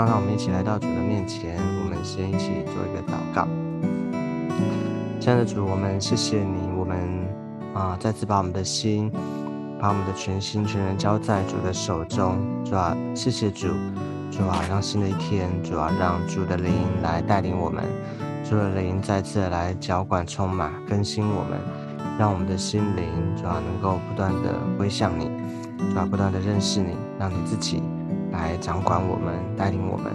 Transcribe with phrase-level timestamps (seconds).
[0.00, 3.46] 上，让我们一起来到主的面前，我们先一起做一个祷告。
[5.20, 6.98] 亲爱的主，我们谢谢你，我们
[7.74, 9.10] 啊再次把我们的心，
[9.78, 12.38] 把我们的全心全人交在主的手中。
[12.64, 13.68] 主啊，谢谢主，
[14.30, 16.72] 主啊，让新的一天，主啊，让主的灵
[17.02, 17.84] 来带领我们，
[18.42, 21.58] 主的灵再次来浇灌、充满、更新我们，
[22.18, 23.04] 让我们的心灵，
[23.36, 25.30] 主啊，能够不断的归向你。
[25.90, 27.82] 主要不断的认识你，让你自己
[28.40, 30.12] 来掌管我们，带领我们。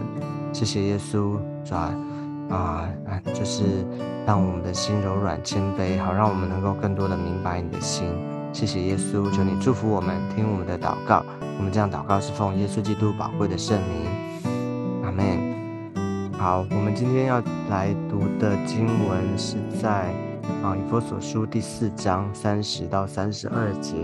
[0.52, 1.94] 谢谢耶稣，主啊
[2.50, 2.90] 啊，
[3.34, 3.86] 就是
[4.26, 8.08] 让我们的心柔软谦卑，好让我们能够更多的明白你的心。
[8.52, 11.24] 谢谢耶稣，求你祝福我们，听我们的祷告。
[11.58, 16.34] 我们这样祷告是奉耶稣基督宝贵的圣名，阿门。
[16.38, 20.12] 好，我们今天要来读的经文是在
[20.64, 23.96] 啊以弗所书第四章三十到三十二节。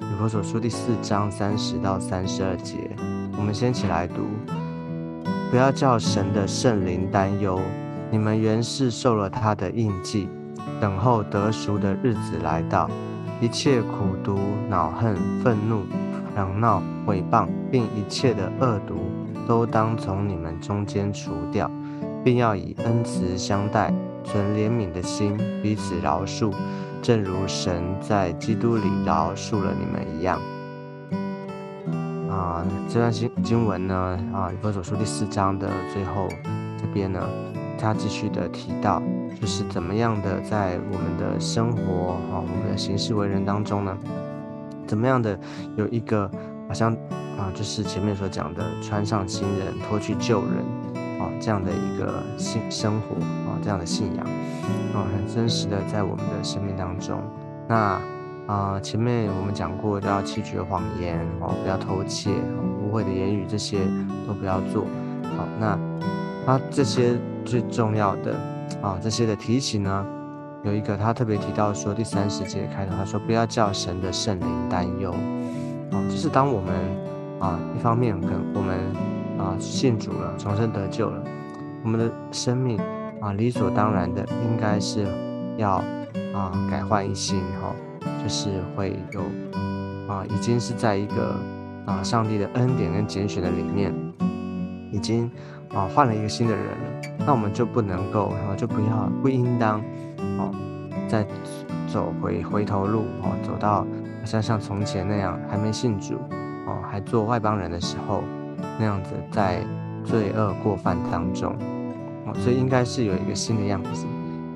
[0.00, 2.90] 以弗所书第四章三十到三十二节，
[3.36, 4.22] 我们先起来读。
[5.50, 7.60] 不要叫神的圣灵担忧，
[8.10, 10.28] 你们原是受了他的印记，
[10.80, 12.90] 等候得赎的日子来到。
[13.40, 14.38] 一切苦毒、
[14.70, 15.82] 恼恨、愤怒、
[16.34, 18.94] 嚷闹、毁谤，并一切的恶毒，
[19.46, 21.70] 都当从你们中间除掉，
[22.24, 26.52] 并要以恩慈相待，存怜悯的心，彼此饶恕。
[27.02, 30.40] 正如神在基督里饶恕了你们一样，
[32.54, 36.28] 啊，这段经经文呢，啊，以弗所书第四章的最后
[36.78, 37.20] 这边呢，
[37.76, 39.02] 他继续的提到，
[39.40, 43.98] 就是怎么样的在我们的生活啊，我们的行事为人当中呢，
[44.86, 45.36] 怎么样的
[45.76, 46.30] 有一个
[46.68, 46.92] 好像
[47.36, 53.16] 啊，就是前面所讲的穿上新人，脱去旧人，啊，这样的一个信生活
[53.50, 54.24] 啊，这样的信仰。
[54.94, 57.20] 啊，很真实的在我们的生命当中。
[57.66, 58.00] 那
[58.46, 63.78] 啊，前面我们讲过，都要弃绝谎言哦，不要偷窃，污秽的言语这些
[64.26, 64.84] 都不要做。
[65.36, 65.78] 好，那
[66.44, 68.34] 他这些最重要的
[68.82, 70.06] 啊，这些的提醒呢，
[70.62, 75.14] 有一个他特别提到说，第三十节开头他说，不要叫神的圣灵担忧。
[75.92, 76.74] 哦，就是当我们
[77.40, 78.78] 啊，一方面可能我们
[79.38, 81.22] 啊信主了，重生得救了，
[81.82, 82.78] 我们的生命。
[83.20, 85.06] 啊，理所当然的应该是
[85.56, 85.82] 要
[86.34, 87.74] 啊改换一新哈，
[88.24, 89.20] 就是会有
[90.08, 91.36] 啊，已经是在一个
[91.84, 93.92] 啊上帝的恩典跟拣选的里面，
[94.90, 95.30] 已经
[95.74, 99.78] 啊换了一个新的人了，那我们就不能够啊就不要不应当
[100.38, 100.50] 哦
[101.06, 101.26] 再
[101.86, 103.86] 走回回头路哦，走到
[104.24, 106.14] 像像从前那样还没信主
[106.66, 108.24] 哦，还做外邦人的时候
[108.78, 109.60] 那样子在
[110.02, 111.54] 罪恶过犯当中。
[112.26, 114.06] 哦，所以应该是有一个新的样子，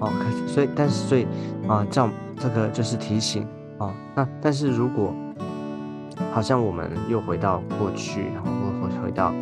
[0.00, 1.26] 哦，可所以但是所以
[1.68, 3.46] 啊，叫这个就是提醒
[3.78, 3.92] 哦。
[4.14, 5.14] 那但是如果
[6.32, 8.50] 好像我们又回到过去，然后
[8.82, 9.32] 回回到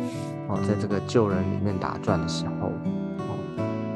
[0.47, 3.37] 哦，在这个旧人里面打转的时候，哦，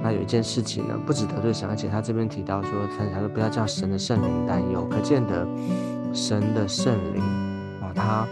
[0.03, 5.47] 那有一件事情呢，不止得罪神，而且他这边提到说，他他说不要叫神的圣灵担忧，可见得
[6.13, 7.21] 神的圣灵
[7.81, 8.27] 啊，他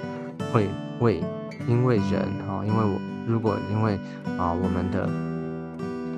[0.52, 0.68] 会
[1.00, 1.24] 为
[1.68, 4.00] 因为人啊，因为我如果因为
[4.38, 5.29] 啊我们的。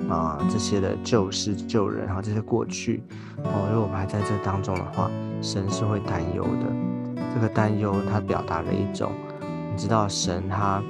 [0.08, 3.02] 啊，这些的旧事、旧人，然后这些过去，
[3.44, 7.22] 哦，如果我们还在这当中的话，神是会担忧的。
[7.34, 10.82] 这个担忧，它表达了一种，你知道，神他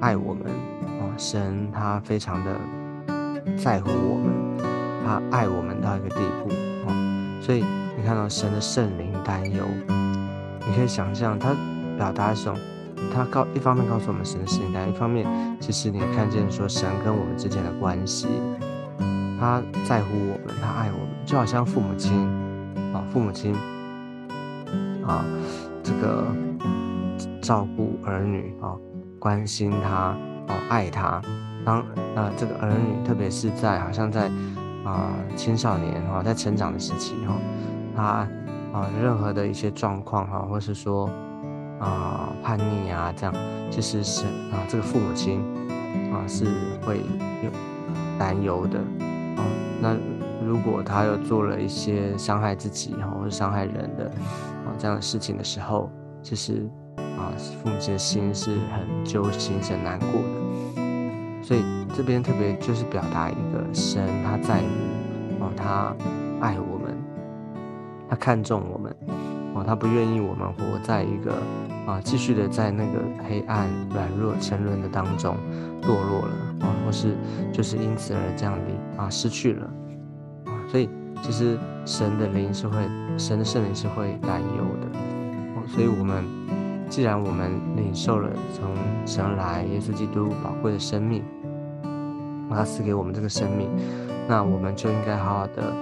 [0.00, 0.46] 爱我们，
[1.00, 2.56] 哦，神他非常的
[3.56, 4.32] 在乎我们，
[5.04, 6.50] 他爱我们到一个地步，
[6.86, 7.64] 哦，所以
[7.96, 9.64] 你看到神的圣灵担忧，
[10.66, 11.54] 你可以想象，他
[11.96, 12.56] 表达一种。
[13.14, 15.26] 他告一方面告诉我们神的事情，但一方面
[15.60, 18.26] 其实你也看见说神跟我们之间的关系，
[19.38, 22.26] 他在乎我们，他爱我们，就好像父母亲
[22.94, 23.54] 啊，父母亲
[25.06, 25.24] 啊，
[25.82, 26.24] 这个
[27.42, 28.74] 照顾儿女啊，
[29.18, 30.16] 关心他
[30.48, 31.20] 哦，爱他。
[31.64, 31.78] 当
[32.16, 34.30] 啊这个儿女，特别是在好像在
[34.84, 37.34] 啊青少年哈，在成长的时期哈，
[37.94, 38.02] 他
[38.72, 41.10] 啊任何的一些状况哈，或是说。
[41.82, 43.34] 啊，叛逆啊，这样
[43.68, 45.40] 其实是啊，这个父母亲
[46.12, 46.44] 啊是
[46.86, 46.98] 会
[47.42, 47.50] 有
[48.16, 48.78] 担忧的
[49.36, 49.42] 啊。
[49.80, 49.96] 那
[50.46, 54.04] 如果他又做了一些伤害自己哈，或者伤害人的
[54.64, 55.90] 啊这样的事情的时候，
[56.22, 56.68] 其实
[57.18, 61.42] 啊，父母亲的心是很揪心、很难过的。
[61.42, 61.64] 所以
[61.96, 65.92] 这边特别就是表达一个神他在乎哦，他
[66.40, 66.96] 爱我们，
[68.08, 68.94] 他看重我们
[69.62, 71.34] 他不愿意我们活在一个。
[71.84, 75.34] 啊，继续的在那个黑暗、软弱、沉沦的当中
[75.82, 76.28] 堕落了
[76.60, 77.16] 啊，或是
[77.52, 79.68] 就是因此而降临啊失去了
[80.44, 80.88] 啊，所以
[81.20, 82.76] 其实神的灵是会，
[83.18, 86.24] 神的圣灵是会担忧的，所以我们
[86.88, 88.72] 既然我们领受了从
[89.04, 91.24] 神来耶稣基督宝贵的生命，
[92.48, 93.68] 他赐给我们这个生命，
[94.28, 95.74] 那我们就应该好好的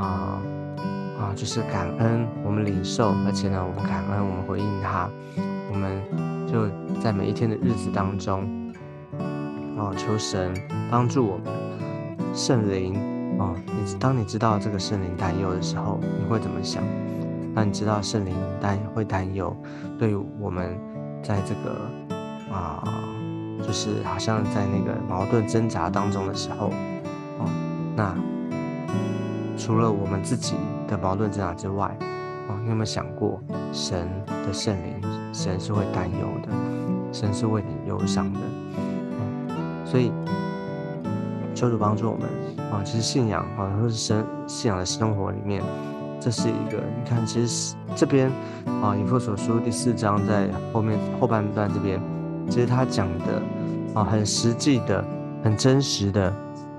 [0.00, 0.40] 啊
[1.20, 5.06] 啊，就是感恩我们领受，而且呢，我们感恩我们回应他，
[5.70, 6.02] 我们
[6.46, 6.66] 就
[7.00, 8.72] 在每一天的日子当中，
[9.76, 10.52] 哦，求神
[10.90, 11.44] 帮助我们
[12.34, 12.94] 圣灵
[13.38, 16.82] 哦，你当你知道这个圣灵担忧的时候，你会怎么想？
[17.54, 19.54] 当你知道圣灵担会担忧，
[19.98, 20.78] 对我们
[21.22, 22.82] 在这个啊，
[23.62, 26.68] 就是好像在那个矛盾挣扎当中的时候，
[27.38, 27.46] 哦，
[27.94, 28.14] 那
[29.60, 30.54] 除了我们自己
[30.88, 31.94] 的矛盾挣扎之外，
[32.48, 33.38] 哦，你有没有想过
[33.74, 36.48] 神的圣灵，神是会担忧的，
[37.12, 38.40] 神是为你忧伤的，
[39.84, 40.10] 所以
[41.54, 42.26] 求主帮助我们
[42.72, 45.62] 啊，其实信仰啊，或是生信仰的生活里面。
[46.18, 48.30] 这是一个，你看，其实这边
[48.82, 52.00] 啊，《以弗所书》第四章在后面后半段这边，
[52.48, 53.42] 其实他讲的
[53.94, 55.02] 啊，很实际的、
[55.42, 56.30] 很真实的、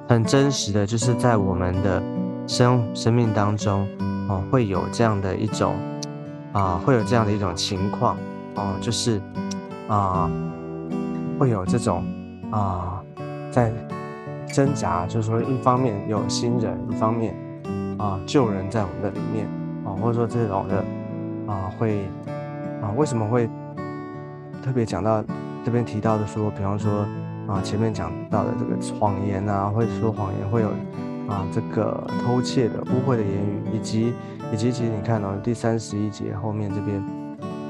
[0.07, 2.03] 很真实的，就是在我们的
[2.47, 3.87] 生生命当中
[4.27, 5.75] 哦，会有这样的一种
[6.53, 8.17] 啊，会有这样的一种情况
[8.55, 9.21] 哦，就是
[9.87, 10.29] 啊，
[11.39, 12.03] 会有这种
[12.51, 13.01] 啊，
[13.51, 13.71] 在
[14.47, 17.35] 挣扎，就是说，一方面有新人，一方面。
[17.97, 19.45] 啊，旧人在我们的里面
[19.85, 20.83] 啊，或者说这种的
[21.45, 21.99] 啊，会
[22.81, 23.47] 啊，为什么会
[24.63, 25.23] 特别讲到
[25.63, 27.05] 这边提到的说，比方说
[27.47, 30.69] 啊，前面讲到的这个谎言啊，会说谎言会有
[31.31, 34.13] 啊，这个偷窃的污秽的言语，以及
[34.53, 37.01] 以及其实你看到第三十一节后面这边，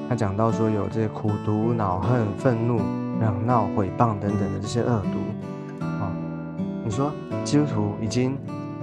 [0.10, 2.82] 他讲到说有这些苦毒、恼恨、愤怒、
[3.20, 6.12] 嚷闹、毁谤等等的这些恶毒啊，
[6.84, 7.12] 你说
[7.44, 8.36] 基督徒已经。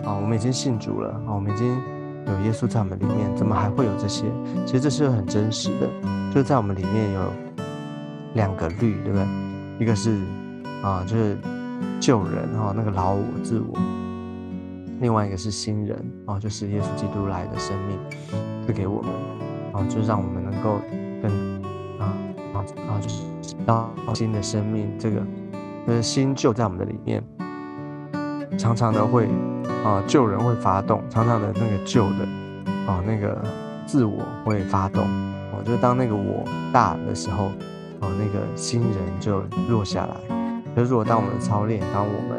[0.04, 1.76] 啊，我们已经信主了啊，我们已经
[2.24, 4.24] 有耶稣在我们里面，怎么还会有这些？
[4.64, 5.88] 其实这是很真实的，
[6.32, 7.20] 就在我们里面有
[8.34, 9.26] 两个律，对不对？
[9.80, 10.16] 一个是
[10.82, 11.36] 啊，就是
[12.00, 13.76] 救人哈，那个老我自我；
[15.00, 17.98] 另外一个是新人啊，就是耶稣基督来的生命
[18.66, 19.10] 赐给我们
[19.72, 20.80] 啊，就让我们能够
[21.22, 21.30] 跟
[21.98, 22.12] 啊
[22.54, 23.22] 啊啊，就是
[23.64, 25.22] 到新的生命，这个
[25.86, 27.22] 就是新旧在我们的里面，
[28.58, 29.28] 常常的会。
[29.84, 32.26] 啊，旧人会发动，常常的那个旧的，
[32.86, 33.40] 啊，那个
[33.86, 35.04] 自我会发动，
[35.52, 36.42] 哦，就是当那个我
[36.72, 37.44] 大的时候，
[38.00, 40.16] 哦，那个新人就落下来。
[40.74, 42.37] 可是如果当我们操练，当我们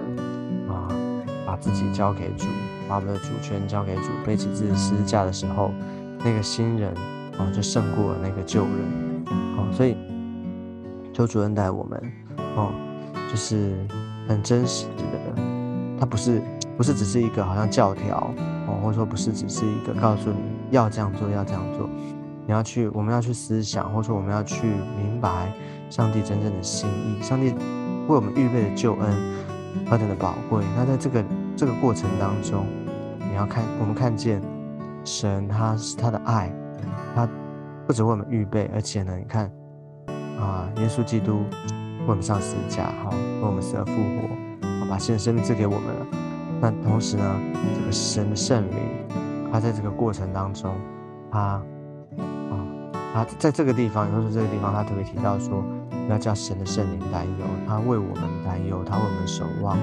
[1.59, 2.47] 自己交给主，
[2.87, 5.71] 把我们的主权交给主，背起自己的十字架的时候，
[6.19, 6.93] 那个新人
[7.37, 9.25] 啊就胜过了那个旧人。
[9.27, 9.95] 哦，所以
[11.13, 12.11] 求主恩待我们，
[12.55, 12.71] 哦，
[13.29, 13.75] 就是
[14.27, 15.41] 很真实的，
[15.99, 16.41] 他不是。
[16.77, 18.33] 不是只是一个好像教条
[18.65, 20.37] 哦，或者说不是只是一个告诉你
[20.71, 21.89] 要这样做要这样做，
[22.47, 24.65] 你要去我们要去思想，或者说我们要去
[24.97, 25.51] 明白
[25.89, 27.49] 上帝真正的心意，上帝
[28.07, 29.13] 为我们预备的救恩
[29.87, 30.63] 何等的宝贵。
[30.77, 31.21] 那在这个
[31.59, 32.65] 这个过程当中，
[33.19, 34.41] 你要看我们看见
[35.03, 36.49] 神他是他的爱，
[37.13, 37.27] 他
[37.85, 39.51] 不止为我们预备，而且呢，你看
[40.39, 46.07] 啊，耶稣基督为我们上十字架，哈，为我们死而复活，把新的生命赐给我们了。
[46.61, 47.23] 那同时呢，
[47.77, 48.77] 这个神的圣灵，
[49.51, 50.73] 他在这个过程当中，
[51.29, 51.61] 他啊，
[53.13, 55.61] 他在这个地方，也就是这个地方，他特别提到说，
[56.09, 59.77] 要叫神的圣灵担忧，他为我们担忧，他为我们守望，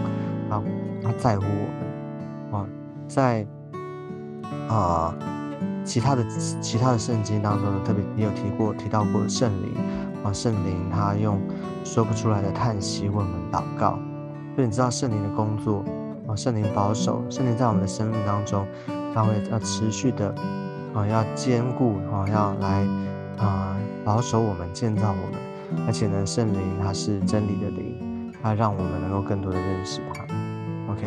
[0.49, 0.62] 他
[1.03, 1.69] 他在乎我
[2.53, 2.67] 们啊，
[3.07, 3.47] 在
[4.69, 5.15] 啊
[5.85, 6.25] 其他的
[6.61, 9.73] 其他的圣经当中呢，特别也有提过提到过圣灵
[10.25, 11.41] 啊，圣灵他用
[11.85, 13.99] 说不出来的叹息为我们祷告，
[14.55, 15.85] 所以你知道圣灵的工作。
[16.29, 18.67] 啊，圣灵保守，圣灵在我们的生命当中，
[19.15, 20.35] 他会要持续的
[20.93, 22.85] 啊，要兼顾啊，要来
[23.38, 25.41] 啊保守我们，建造我们。
[25.87, 28.05] 而且呢，圣灵它是真理的灵，
[28.47, 30.23] 它让我们能够更多的认识它。
[30.93, 31.05] OK，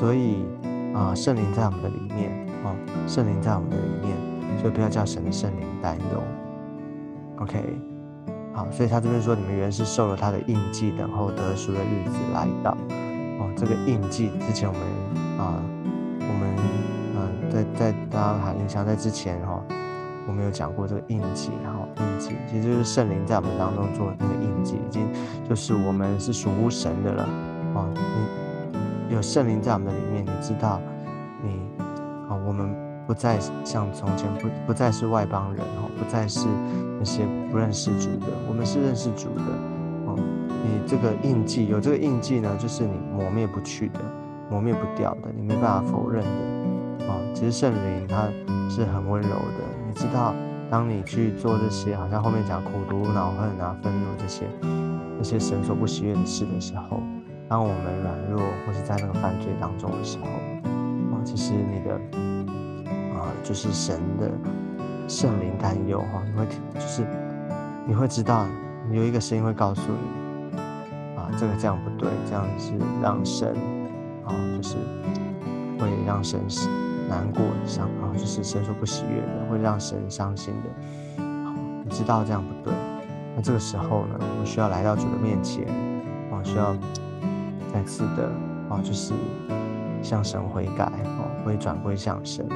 [0.00, 0.46] 所以
[0.94, 2.30] 啊，圣灵在我们的里面
[2.64, 2.72] 啊，
[3.06, 4.16] 圣灵在我们的里面，
[4.58, 6.22] 所以不要叫神的圣灵担忧。
[7.40, 7.62] OK，
[8.54, 12.70] 好，所以他这边说，你们原是受了他的印记，等候得赎的日子来到。
[13.38, 14.82] 哦，这个印记之前我们
[15.38, 15.60] 啊，
[16.20, 16.56] 我们
[17.16, 19.62] 嗯，在在大家还印象在之前哈，
[20.26, 25.08] 我们有讲过这个印记，哈，印记其实就是圣灵在我们当中做的那个印记，已经
[25.48, 27.28] 就是我们是属乎神的了。
[27.74, 27.86] 哦，
[29.08, 30.80] 你有圣灵在我们的里面，你知道
[31.42, 31.60] 你
[32.28, 32.74] 啊，我们
[33.06, 36.46] 不再像从前不不再是外邦人哦，不再是
[36.98, 39.42] 那些不认识主的，我们是认识主的。
[40.06, 40.16] 哦
[40.48, 44.00] 你这个印记有这个印记呢，就是你磨灭不去的，
[44.50, 47.14] 磨灭不掉的，你没办法否认的啊。
[47.32, 48.26] 其实圣灵他
[48.68, 49.62] 是很温柔的，
[49.96, 50.34] 知道
[50.70, 54.44] 当你去做这些，好像后面讲苦毒、恼恨啊、愤怒这些，
[55.16, 57.02] 那些神所不喜悦的事的时候，
[57.48, 61.94] 当我们软弱或是在那个犯罪当中的时候，啊，其实你的
[63.14, 64.30] 啊，就是神的
[65.08, 67.06] 圣灵担忧哈，你会就是
[67.86, 68.46] 你会知道，
[68.90, 70.58] 有一个声音会告诉你，
[71.16, 73.54] 啊，这个这样不对，这样是让神
[74.26, 74.76] 啊，就是
[75.78, 76.68] 会让神死。
[77.08, 81.22] 难过伤啊，就是神所不喜悦的，会让神伤心的。
[81.44, 82.74] 好，你知道这样不对，
[83.34, 85.64] 那这个时候呢，我们需要来到主的面前，
[86.32, 86.76] 啊，需要
[87.72, 88.30] 再次的
[88.68, 89.14] 啊，就是
[90.02, 92.46] 向神悔改，哦，会转归向神，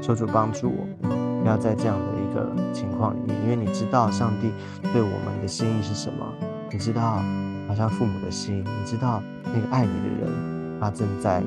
[0.00, 1.08] 求主帮助我，
[1.42, 4.52] 不要在这样的一个情况里面，因为你知道上帝
[4.92, 6.26] 对我们的心意是什么，
[6.70, 7.22] 你知道，
[7.68, 10.30] 好像父母的心，你知道那个爱你的人，
[10.80, 11.42] 他正在。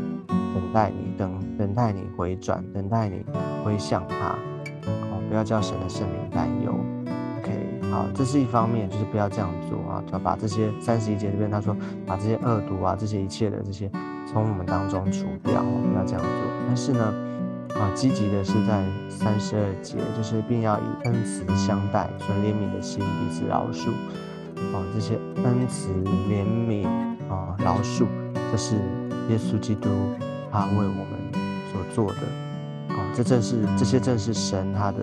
[0.52, 3.24] 等待你，等等待你回转，等待你
[3.64, 4.36] 回向他。
[4.86, 6.74] 哦，不要叫神的圣灵担忧。
[7.38, 13.90] OK，好，这是一方面，就是不要这样做啊，要把这些三十一节这边他说，把这些恶毒啊，这些一切的这些
[14.26, 16.32] 从我们当中除掉，不要这样做。
[16.68, 17.14] 但是呢，
[17.76, 23.90] 啊，积极的是在三十二节，就是并要以恩慈相待，存怜悯的心，彼此饶恕。
[24.74, 25.90] 哦，这些恩慈、
[26.28, 26.88] 怜悯
[27.30, 28.06] 啊，饶恕，
[28.52, 28.76] 这是
[29.30, 29.90] 耶稣基督。
[30.52, 31.32] 他为我们
[31.72, 34.98] 所做的，啊，这正是这些正是神他的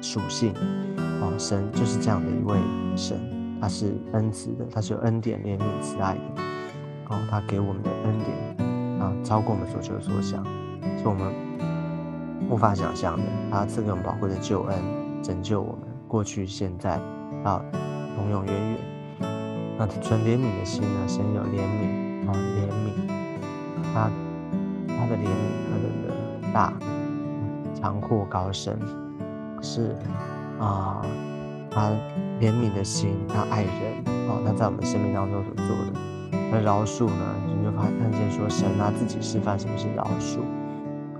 [0.00, 0.54] 属性，
[0.96, 2.56] 啊，神就是这样的一位
[2.94, 3.18] 神，
[3.60, 6.42] 他是恩慈的，他是有恩典、怜悯、慈爱的，
[7.08, 8.70] 哦，他给我们的恩典
[9.00, 10.44] 啊，超过我们所求所想，
[11.02, 11.34] 是我们
[12.48, 13.24] 无法想象的。
[13.50, 14.78] 他赐给我们宝贵的救恩，
[15.24, 17.00] 拯救我们过去、现在
[17.42, 17.60] 啊
[18.16, 18.78] 永永远远。
[19.76, 21.08] 那存怜悯的心呢？
[21.08, 23.08] 神有怜悯，啊，怜悯
[23.92, 24.08] 他。
[25.00, 25.30] 他的怜悯
[25.70, 26.72] 何等的大，
[27.72, 28.76] 长阔高深，
[29.62, 29.94] 是
[30.58, 31.00] 啊，
[31.70, 31.90] 他
[32.40, 35.92] 怜悯的心，他爱人啊，他在我们生命当中所做的。
[36.50, 40.40] 那饶恕呢，你就发看见说，神他自己示范什么是饶恕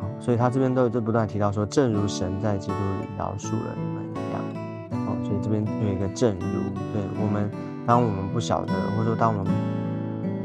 [0.01, 7.49] 啊，所以他这边都有在不断提到说，正如神在基督里饶恕了你们一样，哦，所以这边有一个正如，对我们，
[7.87, 9.53] 当我们不晓得，或者说当我们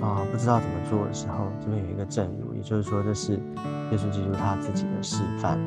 [0.03, 2.53] 啊不知道怎么做的时候，这边有一个正如。
[2.53, 5.57] 也就是说，这是耶稣基督他自己的示范，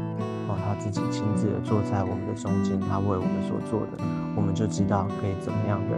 [0.47, 4.05] 哦，他自己亲自的坐在我们的中间，他为我们所做的，
[4.37, 5.97] 我们就知道可以怎么样的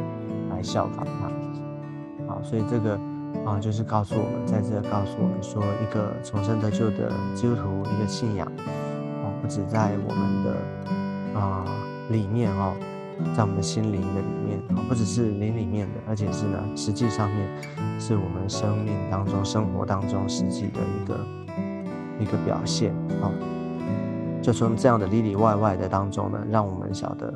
[0.55, 2.99] 来效仿他，好，所以这个
[3.45, 8.47] 啊，就是告诉我们，在这告诉我们说，一个重生得救的基督徒，一个信仰，
[9.23, 11.65] 哦，不止在我们的啊
[12.11, 12.75] 里面哦。
[13.37, 17.49] 在我们的心灵的里面啊，不只是灵里面的，而且是呢，实际上面
[18.01, 21.21] 是我们生命当中、生活当中实际的一个
[22.21, 23.31] 一个表现啊。
[24.41, 27.33] 就从这样的里里外外的当中呢，让我们晓得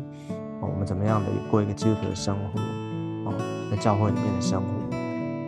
[0.61, 3.35] 我们怎么样的过一个基督徒的生活啊，
[3.71, 4.97] 在教会里面的生活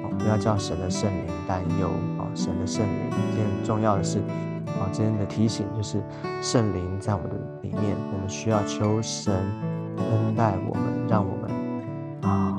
[0.07, 1.89] 啊，不要叫神的圣灵担忧
[2.19, 3.11] 啊，神的圣灵。
[3.11, 6.03] 今天重要的是啊，今天的提醒就是
[6.43, 9.33] 圣灵在我们的里面，我们需要求神。
[9.99, 11.51] 恩待我们，让我们
[12.23, 12.59] 啊，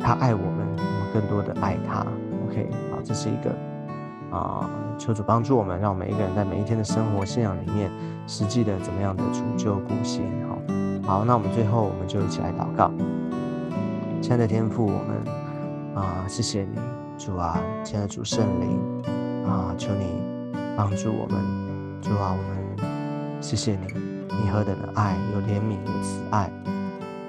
[0.00, 2.06] 他爱我们，我们更多的爱他。
[2.46, 3.50] OK，好，这是一个
[4.36, 7.90] 啊，求主帮助我们，让每一个人在每一天的生活信仰里面，
[8.26, 10.24] 实际的怎么样的主救顾心。
[11.02, 12.90] 好，好，那我们最后我们就一起来祷告。
[14.20, 16.78] 亲爱的天父，我们啊，谢谢你，
[17.18, 18.78] 主啊，亲爱的主圣灵
[19.46, 20.22] 啊，求你
[20.76, 21.40] 帮助我们，
[22.00, 24.11] 主啊，我们谢谢你。
[24.42, 26.50] 你何等的爱，有怜悯，有慈爱，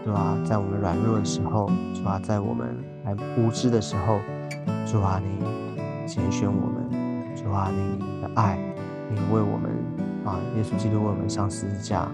[0.03, 4.19] 主啊，在我们软弱的时候，主啊，在我们还无知的时候，
[4.87, 5.45] 主啊，你
[6.07, 8.57] 拣选我们，主啊，你的爱，
[9.11, 9.71] 你为我们
[10.25, 12.07] 啊，耶稣基督为我们上十字架，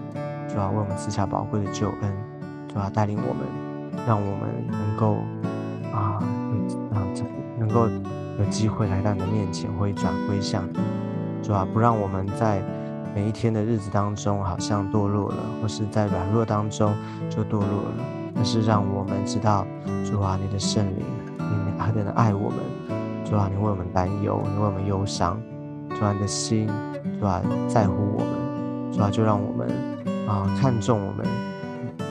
[0.46, 2.12] 主啊，为我们赐下宝贵的救恩，
[2.68, 5.14] 主啊，带领我们，让我们能够
[5.94, 6.20] 啊，
[6.92, 7.00] 啊，
[7.58, 7.88] 能够
[8.38, 10.68] 有机会来到你的面前，回转归向，
[11.42, 12.62] 主啊，不让我们在。
[13.14, 16.94] 每一天的日子当中，好像堕落了，或是在软弱当中
[17.28, 17.92] 就堕落了。
[18.34, 19.66] 但是让我们知道，
[20.04, 21.04] 主啊，你的圣灵，
[21.38, 22.58] 你何等的爱我们，
[23.24, 25.40] 主啊，你为我们担忧，你为我们忧伤，
[25.90, 26.68] 主啊，你的心，
[27.18, 29.68] 主啊，在乎我们，主啊，就让我们
[30.28, 31.26] 啊看重我们，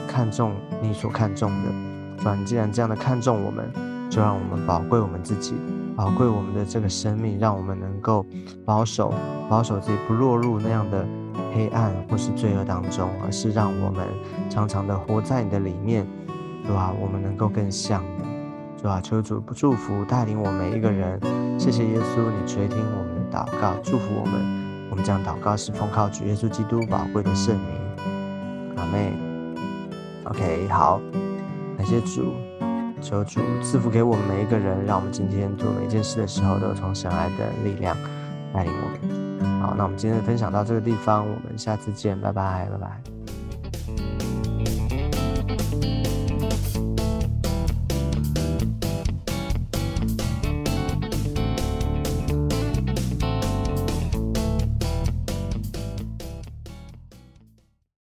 [0.06, 0.52] 看重
[0.82, 2.22] 你所看重的。
[2.22, 3.72] 主啊，你既然这样的看重我们，
[4.10, 5.54] 就让我们宝贵我们自己。
[5.96, 8.24] 宝贵我们的这个生命，让我们能够
[8.64, 9.12] 保守
[9.48, 11.06] 保守自己，不落入那样的
[11.54, 14.06] 黑暗或是罪恶当中，而是让我们
[14.48, 16.06] 常常的活在你的里面，
[16.64, 16.92] 对吧？
[17.00, 18.24] 我们能够更像你，
[18.80, 19.00] 对吧？
[19.02, 21.20] 求主祝福带领我们每一个人。
[21.58, 24.60] 谢谢耶稣，你垂听我们的祷告，祝福我们。
[24.90, 28.76] 我们将祷告是奉靠主耶稣基督宝贵的圣名。
[28.76, 29.12] 阿妹。
[30.24, 31.00] OK，好，
[31.76, 32.34] 感谢主，
[33.00, 37.96] 求主赐福给我们每一个人，让我们今天做每一件事的时候，都有从神爱的力量
[38.52, 39.60] 带领我们。
[39.60, 43.19] 好，那我们今天的分享到这个地方，我们下次见，拜拜，拜拜。